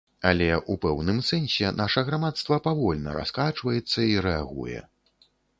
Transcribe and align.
Але, 0.27 0.45
у 0.75 0.77
пэўным 0.85 1.19
сэнсе, 1.27 1.67
наша 1.83 2.03
грамадства 2.09 2.59
павольна 2.67 3.09
раскачваецца 3.21 3.99
і 4.15 4.21
рэагуе. 4.29 4.79